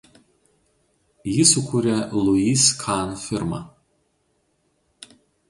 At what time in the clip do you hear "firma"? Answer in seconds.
3.27-3.61